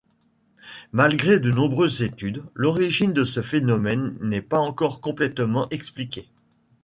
[0.93, 6.27] Malgré de nombreuses études, l’origine de ce phénomène n’est pas encore complètement expliquée.